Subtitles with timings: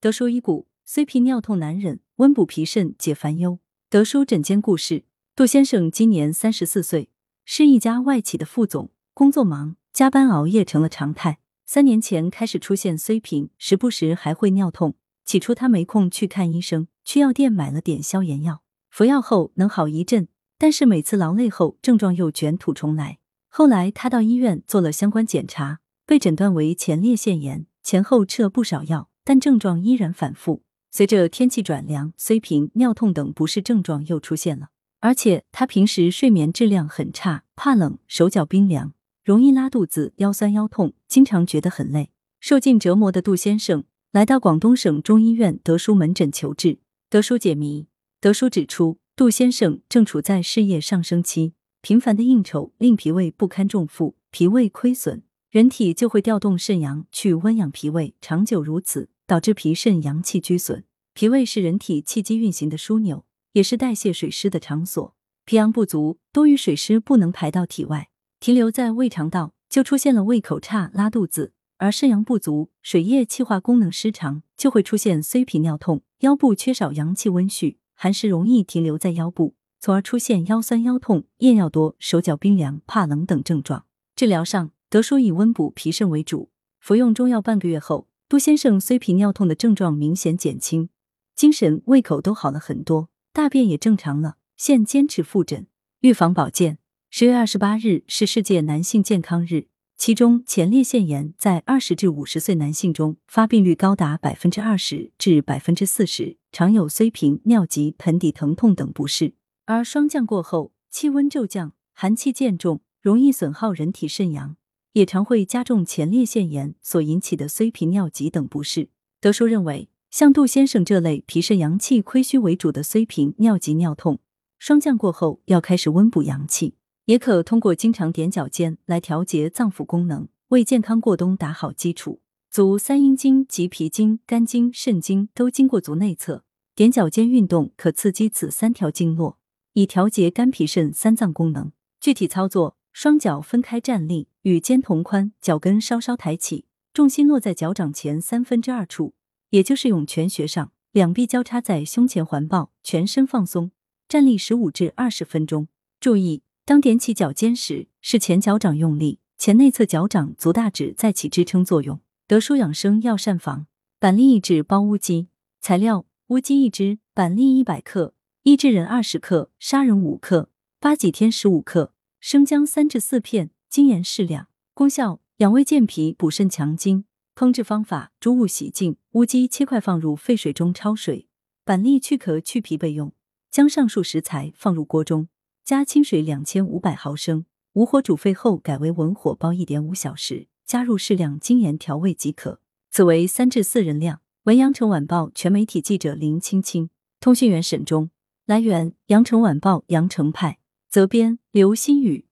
[0.00, 3.58] 德叔医骨，虽脾尿痛难忍，温补脾肾解烦忧。
[3.90, 5.02] 德叔诊间故事：
[5.34, 7.10] 杜先生今年三十四岁，
[7.44, 11.40] 是一家外企的副总，工作忙，加班熬夜成了常态。
[11.66, 14.94] 三年前开始出现虽贫，时不时还会尿痛。
[15.24, 23.18] 起初他没空去看医生，去药店买了点消炎药，服药后能好一阵，但是每次劳累后症状又卷土重来。
[23.48, 30.62] 后来他到医院做了相关检查，被诊断为前列腺炎，前后吃了不少药，但症状依然反复。
[30.90, 42.08] 随着天气转凉，虽贫、尿痛等不适症状又出现了，而且他平时睡眠质量很差，怕冷，手脚冰凉，容易拉肚子，腰酸腰痛，经常觉得很累。
[42.40, 46.78] 受尽折磨的杜先生来到广东省中医院德叔门诊求治。
[47.10, 47.86] 德叔解谜：
[48.22, 51.52] 德叔指出，杜先生正处在事业上升期。
[51.82, 60.84] 频繁的应酬令脾胃不堪重负，脾胃亏损，人体就会调动肾阳去温养脾胃，长久如此，导致脾肾阳气居损。
[61.12, 65.14] 脾胃是人体气机运行的枢纽，也是代谢水湿的场所。
[65.44, 68.08] 脾阳不足，多余水湿不能排到体外，
[68.40, 76.02] 停留在胃肠道，就出现了胃口差、拉肚子；而肾阳不足，水液气化功能失常，就会出现燧脾尿痛。
[76.20, 79.54] 腰部缺少阳气温煦，寒湿容易停留在腰部。
[79.80, 83.84] 从而出现腰酸腰痛、夜尿多、手脚冰凉、怕冷等症状。
[84.16, 90.90] 治疗上，德叔以温补脾肾为主，服用中药半个月后，杜先生虽脾尿痛的症状明显减轻，
[91.34, 94.36] 精神、胃口都好了很多，大便也正常了。
[94.54, 95.66] 现坚持复诊。
[96.00, 96.76] 预防保健。
[97.08, 109.32] 十月二十八日是世界男性健康日，其中前列腺炎在二十至五十岁男性中发病率高达百分之二十至百分之四十，常有虽贫、尿急、盆底疼痛等不适。
[109.64, 114.58] 而霜降过后，气温骤降，寒气渐重，容易损耗人体肾阳，
[114.92, 118.90] 也常会加重前列腺炎所引起的燧贫、尿急等不适。
[119.20, 124.20] 德叔认为，像杜先生这类脾肾阳气亏虚为主的燧贫、尿急、尿痛，
[124.58, 132.20] 霜降过后要开始温补阳气，也可通过经常踮脚尖来调节脏腑功能，为健康过冬打好基础。
[132.50, 136.44] 足三阴经及脾经、肝经、肾经都经过足内侧，
[136.74, 139.38] 踮脚尖运动可刺激此三条经络。
[139.74, 141.72] 以调节肝脾肾三脏功能。
[142.00, 149.14] 具体操作：双脚分开站立，与肩同宽，脚跟稍稍抬起，重心落在脚掌前三分之二处，
[149.50, 150.72] 也就是涌泉穴上。
[150.92, 153.70] 两臂交叉在胸前环抱，全身放松，
[154.08, 155.68] 站立十五至二十分钟。
[156.00, 162.00] 注意，当踮起脚尖时，是前脚掌用力，前内侧脚掌、足大指在起支撑作用。
[162.26, 163.66] 德舒养生药膳房
[163.98, 165.28] 板栗益智包乌鸡，
[165.60, 168.14] 材料：乌鸡一只，板栗一百克。
[168.44, 170.50] 益智仁二十克，砂仁五克，
[170.80, 174.48] 八戟天十五克，生姜三至四片，精盐适量。
[174.74, 177.04] 功效：养胃健脾，补肾强筋。
[177.34, 181.28] 烹制方法：猪物洗净，乌鸡切块放入沸水中焯水，
[181.64, 183.12] 板栗去壳去皮备用。
[183.50, 185.28] 将上述食材放入锅中，
[185.64, 192.60] 加清水两千五百毫升，无火煮沸后改为文火煲一点五小时，加入适量精盐调味即可。
[192.90, 194.20] 此为三至四人量。
[194.44, 196.88] 文阳城晚报全媒体记者林青青，
[197.20, 198.10] 通讯员沈忠。
[198.46, 200.58] 来源：羊城晚报羊城派，
[200.88, 202.24] 责编：刘新宇。